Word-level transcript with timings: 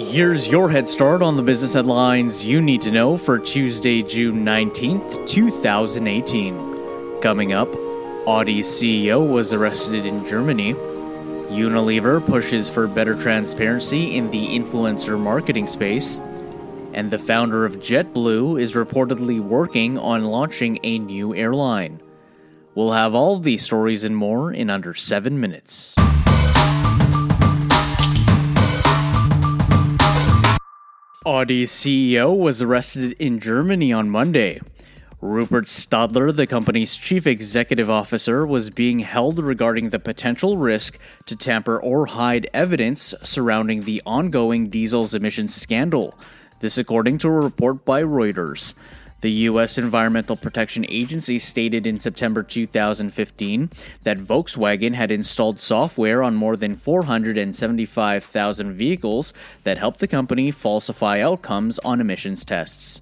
Here's 0.00 0.48
your 0.48 0.70
head 0.70 0.88
start 0.88 1.20
on 1.20 1.36
the 1.36 1.42
business 1.42 1.74
headlines 1.74 2.42
you 2.42 2.62
need 2.62 2.80
to 2.82 2.90
know 2.90 3.18
for 3.18 3.38
Tuesday, 3.38 4.02
June 4.02 4.46
19th, 4.46 5.28
2018. 5.28 7.20
Coming 7.20 7.52
up, 7.52 7.68
Audi's 8.26 8.66
CEO 8.66 9.30
was 9.30 9.52
arrested 9.52 10.06
in 10.06 10.26
Germany. 10.26 10.72
Unilever 10.72 12.24
pushes 12.24 12.66
for 12.66 12.88
better 12.88 13.14
transparency 13.14 14.16
in 14.16 14.30
the 14.30 14.48
influencer 14.48 15.20
marketing 15.20 15.66
space. 15.66 16.18
And 16.94 17.10
the 17.10 17.18
founder 17.18 17.66
of 17.66 17.76
JetBlue 17.76 18.58
is 18.58 18.72
reportedly 18.72 19.38
working 19.38 19.98
on 19.98 20.24
launching 20.24 20.78
a 20.82 20.98
new 20.98 21.34
airline. 21.34 22.00
We'll 22.74 22.92
have 22.92 23.14
all 23.14 23.38
these 23.38 23.66
stories 23.66 24.02
and 24.02 24.16
more 24.16 24.50
in 24.50 24.70
under 24.70 24.94
seven 24.94 25.38
minutes. 25.38 25.94
Audi's 31.26 31.70
CEO 31.70 32.34
was 32.34 32.62
arrested 32.62 33.12
in 33.18 33.40
Germany 33.40 33.92
on 33.92 34.08
Monday. 34.08 34.58
Rupert 35.20 35.66
Stadler, 35.66 36.34
the 36.34 36.46
company's 36.46 36.96
chief 36.96 37.26
executive 37.26 37.90
officer, 37.90 38.46
was 38.46 38.70
being 38.70 39.00
held 39.00 39.38
regarding 39.38 39.90
the 39.90 39.98
potential 39.98 40.56
risk 40.56 40.98
to 41.26 41.36
tamper 41.36 41.78
or 41.78 42.06
hide 42.06 42.48
evidence 42.54 43.14
surrounding 43.22 43.82
the 43.82 44.00
ongoing 44.06 44.70
diesel's 44.70 45.12
emissions 45.12 45.54
scandal. 45.54 46.18
This, 46.60 46.78
according 46.78 47.18
to 47.18 47.28
a 47.28 47.32
report 47.32 47.84
by 47.84 48.02
Reuters. 48.02 48.72
The 49.20 49.30
U.S. 49.52 49.76
Environmental 49.76 50.34
Protection 50.34 50.86
Agency 50.88 51.38
stated 51.38 51.86
in 51.86 52.00
September 52.00 52.42
2015 52.42 53.68
that 54.04 54.16
Volkswagen 54.16 54.94
had 54.94 55.10
installed 55.10 55.60
software 55.60 56.22
on 56.22 56.34
more 56.34 56.56
than 56.56 56.74
475,000 56.74 58.72
vehicles 58.72 59.34
that 59.64 59.76
helped 59.76 60.00
the 60.00 60.08
company 60.08 60.50
falsify 60.50 61.20
outcomes 61.20 61.78
on 61.80 62.00
emissions 62.00 62.46
tests. 62.46 62.98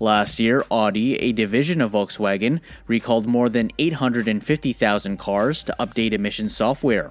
Last 0.00 0.38
year, 0.38 0.64
Audi, 0.70 1.16
a 1.16 1.32
division 1.32 1.80
of 1.80 1.90
Volkswagen, 1.90 2.60
recalled 2.86 3.26
more 3.26 3.48
than 3.48 3.72
850,000 3.78 5.16
cars 5.18 5.64
to 5.64 5.74
update 5.80 6.12
emission 6.12 6.48
software. 6.48 7.10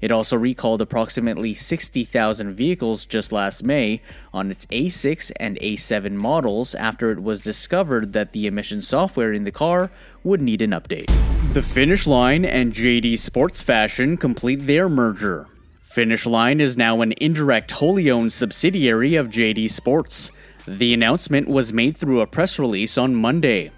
It 0.00 0.12
also 0.12 0.36
recalled 0.36 0.80
approximately 0.80 1.52
60,000 1.54 2.52
vehicles 2.52 3.06
just 3.06 3.32
last 3.32 3.64
May 3.64 4.02
on 4.32 4.52
its 4.52 4.66
A6 4.66 5.32
and 5.40 5.58
A7 5.58 6.12
models 6.12 6.76
after 6.76 7.10
it 7.10 7.20
was 7.20 7.40
discovered 7.40 8.12
that 8.12 8.30
the 8.30 8.46
emission 8.46 8.82
software 8.82 9.32
in 9.32 9.42
the 9.42 9.50
car 9.50 9.90
would 10.22 10.40
need 10.40 10.62
an 10.62 10.70
update. 10.70 11.12
The 11.54 11.62
Finish 11.62 12.06
Line 12.06 12.44
and 12.44 12.72
JD 12.72 13.18
Sports 13.18 13.62
Fashion 13.62 14.16
complete 14.16 14.66
their 14.66 14.88
merger. 14.88 15.48
Finish 15.80 16.24
Line 16.24 16.60
is 16.60 16.76
now 16.76 17.00
an 17.00 17.14
indirect 17.20 17.72
wholly 17.72 18.08
owned 18.08 18.32
subsidiary 18.32 19.16
of 19.16 19.28
JD 19.28 19.70
Sports. 19.70 20.30
The 20.68 20.92
announcement 20.92 21.48
was 21.48 21.72
made 21.72 21.96
through 21.96 22.20
a 22.20 22.26
press 22.26 22.58
release 22.58 22.98
on 22.98 23.14
Monday. 23.14 23.70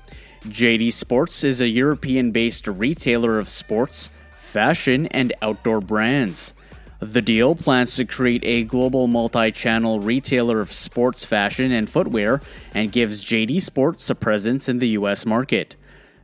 JD 0.47 0.93
Sports 0.93 1.45
is 1.45 1.61
a 1.61 1.69
European 1.69 2.33
based 2.33 2.67
retailer 2.67 3.39
of 3.39 3.49
sports, 3.49 4.11
fashion, 4.35 5.07
and 5.07 5.33
outdoor 5.41 5.81
brands. 5.81 6.53
The 6.99 7.23
deal 7.23 7.55
plans 7.55 7.95
to 7.95 8.05
create 8.05 8.45
a 8.45 8.65
global 8.65 9.07
multi 9.07 9.53
channel 9.53 10.01
retailer 10.01 10.59
of 10.59 10.73
sports 10.73 11.25
fashion 11.25 11.71
and 11.71 11.89
footwear 11.89 12.41
and 12.75 12.91
gives 12.91 13.25
JD 13.25 13.63
Sports 13.63 14.11
a 14.11 14.17
presence 14.17 14.69
in 14.69 14.81
the 14.81 14.89
US 14.89 15.25
market. 15.25 15.77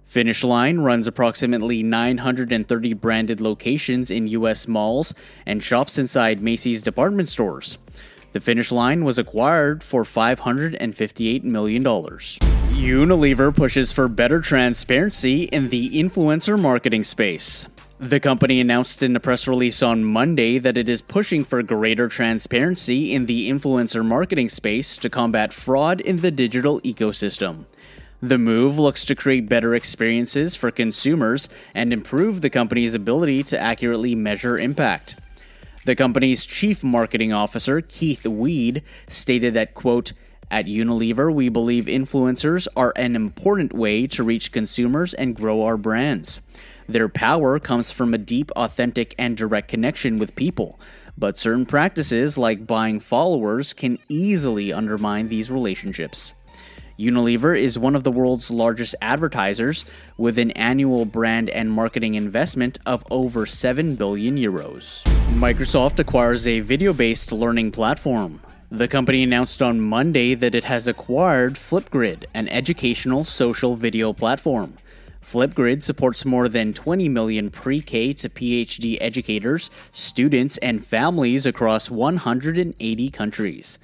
Finish 0.02 0.42
Line 0.42 0.78
runs 0.78 1.06
approximately 1.06 1.84
930 1.84 2.92
branded 2.94 3.40
locations 3.40 4.10
in 4.10 4.26
US 4.26 4.66
malls 4.66 5.14
and 5.46 5.62
shops 5.62 5.96
inside 5.96 6.40
Macy's 6.40 6.82
department 6.82 7.28
stores. 7.28 7.78
The 8.36 8.40
finish 8.40 8.70
line 8.70 9.02
was 9.02 9.16
acquired 9.16 9.82
for 9.82 10.04
$558 10.04 11.42
million. 11.42 11.82
Unilever 11.82 13.56
pushes 13.56 13.94
for 13.94 14.08
better 14.08 14.42
transparency 14.42 15.44
in 15.44 15.70
the 15.70 15.98
influencer 15.98 16.60
marketing 16.60 17.02
space. 17.04 17.66
The 17.98 18.20
company 18.20 18.60
announced 18.60 19.02
in 19.02 19.16
a 19.16 19.20
press 19.20 19.48
release 19.48 19.82
on 19.82 20.04
Monday 20.04 20.58
that 20.58 20.76
it 20.76 20.86
is 20.86 21.00
pushing 21.00 21.44
for 21.44 21.62
greater 21.62 22.08
transparency 22.08 23.14
in 23.14 23.24
the 23.24 23.50
influencer 23.50 24.04
marketing 24.04 24.50
space 24.50 24.98
to 24.98 25.08
combat 25.08 25.54
fraud 25.54 26.02
in 26.02 26.18
the 26.18 26.30
digital 26.30 26.82
ecosystem. 26.82 27.64
The 28.20 28.36
move 28.36 28.78
looks 28.78 29.06
to 29.06 29.14
create 29.14 29.48
better 29.48 29.74
experiences 29.74 30.54
for 30.54 30.70
consumers 30.70 31.48
and 31.74 31.90
improve 31.90 32.42
the 32.42 32.50
company's 32.50 32.92
ability 32.92 33.44
to 33.44 33.58
accurately 33.58 34.14
measure 34.14 34.58
impact. 34.58 35.16
The 35.86 35.94
company's 35.94 36.44
chief 36.44 36.82
marketing 36.82 37.32
officer, 37.32 37.80
Keith 37.80 38.26
Weed, 38.26 38.82
stated 39.06 39.54
that, 39.54 39.74
quote, 39.74 40.14
at 40.50 40.66
Unilever, 40.66 41.32
we 41.32 41.48
believe 41.48 41.84
influencers 41.84 42.66
are 42.74 42.92
an 42.96 43.14
important 43.14 43.72
way 43.72 44.08
to 44.08 44.24
reach 44.24 44.50
consumers 44.50 45.14
and 45.14 45.36
grow 45.36 45.62
our 45.62 45.76
brands. 45.76 46.40
Their 46.88 47.08
power 47.08 47.60
comes 47.60 47.92
from 47.92 48.12
a 48.12 48.18
deep, 48.18 48.50
authentic, 48.56 49.14
and 49.16 49.36
direct 49.36 49.68
connection 49.68 50.18
with 50.18 50.34
people, 50.34 50.80
but 51.16 51.38
certain 51.38 51.66
practices 51.66 52.36
like 52.36 52.66
buying 52.66 52.98
followers 52.98 53.72
can 53.72 54.00
easily 54.08 54.72
undermine 54.72 55.28
these 55.28 55.52
relationships. 55.52 56.32
Unilever 56.98 57.58
is 57.58 57.78
one 57.78 57.94
of 57.94 58.04
the 58.04 58.10
world's 58.10 58.50
largest 58.50 58.94
advertisers 59.02 59.84
with 60.16 60.38
an 60.38 60.50
annual 60.52 61.04
brand 61.04 61.50
and 61.50 61.70
marketing 61.70 62.14
investment 62.14 62.78
of 62.86 63.04
over 63.10 63.44
7 63.44 63.96
billion 63.96 64.36
euros. 64.38 65.02
Microsoft 65.34 65.98
acquires 65.98 66.46
a 66.46 66.60
video 66.60 66.94
based 66.94 67.32
learning 67.32 67.70
platform. 67.70 68.40
The 68.70 68.88
company 68.88 69.22
announced 69.22 69.60
on 69.60 69.80
Monday 69.80 70.34
that 70.34 70.54
it 70.54 70.64
has 70.64 70.86
acquired 70.86 71.56
Flipgrid, 71.56 72.24
an 72.32 72.48
educational 72.48 73.24
social 73.24 73.76
video 73.76 74.14
platform. 74.14 74.74
Flipgrid 75.20 75.82
supports 75.82 76.24
more 76.24 76.48
than 76.48 76.72
20 76.72 77.10
million 77.10 77.50
pre 77.50 77.82
K 77.82 78.14
to 78.14 78.30
PhD 78.30 78.96
educators, 79.02 79.68
students, 79.90 80.56
and 80.58 80.82
families 80.82 81.44
across 81.44 81.90
180 81.90 83.10
countries. 83.10 83.78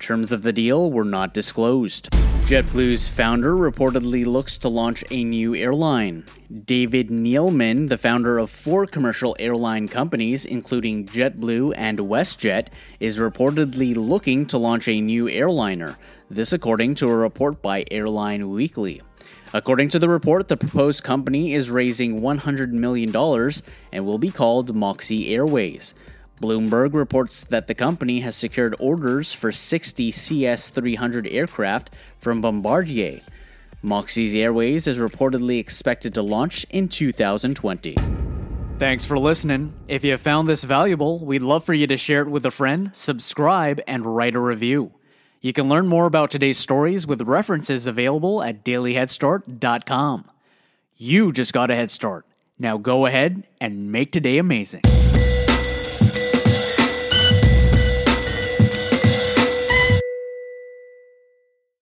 Terms 0.00 0.32
of 0.32 0.42
the 0.42 0.52
deal 0.52 0.90
were 0.90 1.04
not 1.04 1.32
disclosed. 1.32 2.08
JetBlue's 2.46 3.08
founder 3.08 3.56
reportedly 3.56 4.24
looks 4.24 4.56
to 4.58 4.68
launch 4.68 5.02
a 5.10 5.24
new 5.24 5.56
airline. 5.56 6.24
David 6.64 7.08
Neeleman, 7.08 7.88
the 7.88 7.98
founder 7.98 8.38
of 8.38 8.50
four 8.50 8.86
commercial 8.86 9.34
airline 9.40 9.88
companies, 9.88 10.44
including 10.44 11.06
JetBlue 11.06 11.72
and 11.76 11.98
WestJet, 11.98 12.68
is 13.00 13.18
reportedly 13.18 13.96
looking 13.96 14.46
to 14.46 14.58
launch 14.58 14.86
a 14.86 15.00
new 15.00 15.28
airliner. 15.28 15.98
This, 16.30 16.52
according 16.52 16.94
to 16.96 17.08
a 17.08 17.16
report 17.16 17.60
by 17.62 17.84
Airline 17.90 18.48
Weekly. 18.48 19.02
According 19.52 19.88
to 19.88 19.98
the 19.98 20.08
report, 20.08 20.46
the 20.46 20.56
proposed 20.56 21.02
company 21.02 21.52
is 21.52 21.68
raising 21.68 22.20
$100 22.20 22.70
million 22.70 23.12
and 23.92 24.06
will 24.06 24.18
be 24.18 24.30
called 24.30 24.72
Moxy 24.72 25.34
Airways. 25.34 25.94
Bloomberg 26.40 26.92
reports 26.92 27.44
that 27.44 27.66
the 27.66 27.74
company 27.74 28.20
has 28.20 28.36
secured 28.36 28.74
orders 28.78 29.32
for 29.32 29.52
60 29.52 30.12
CS 30.12 30.68
300 30.68 31.26
aircraft 31.28 31.90
from 32.18 32.40
Bombardier. 32.40 33.20
Moxy's 33.82 34.34
Airways 34.34 34.86
is 34.86 34.98
reportedly 34.98 35.58
expected 35.58 36.12
to 36.14 36.22
launch 36.22 36.66
in 36.70 36.88
2020. 36.88 37.94
Thanks 38.78 39.06
for 39.06 39.18
listening. 39.18 39.72
If 39.88 40.04
you 40.04 40.18
found 40.18 40.48
this 40.48 40.64
valuable, 40.64 41.24
we'd 41.24 41.40
love 41.40 41.64
for 41.64 41.72
you 41.72 41.86
to 41.86 41.96
share 41.96 42.22
it 42.22 42.28
with 42.28 42.44
a 42.44 42.50
friend, 42.50 42.90
subscribe, 42.92 43.80
and 43.86 44.04
write 44.04 44.34
a 44.34 44.40
review. 44.40 44.92
You 45.40 45.52
can 45.52 45.68
learn 45.68 45.86
more 45.86 46.06
about 46.06 46.30
today's 46.30 46.58
stories 46.58 47.06
with 47.06 47.22
references 47.22 47.86
available 47.86 48.42
at 48.42 48.64
dailyheadstart.com. 48.64 50.30
You 50.96 51.32
just 51.32 51.52
got 51.52 51.70
a 51.70 51.74
head 51.74 51.90
start. 51.90 52.26
Now 52.58 52.76
go 52.76 53.06
ahead 53.06 53.46
and 53.60 53.92
make 53.92 54.12
today 54.12 54.38
amazing. 54.38 54.82